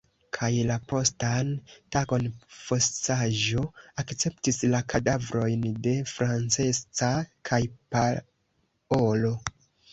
Kaj 0.35 0.47
la 0.69 0.75
postan 0.91 1.51
tagon 1.95 2.25
fosaĵo 2.61 3.67
akceptis 4.05 4.59
la 4.73 4.81
kadavrojn 4.95 5.69
de 5.89 5.95
Francesca 6.15 7.13
kaj 7.51 7.63
Paolo. 7.95 9.35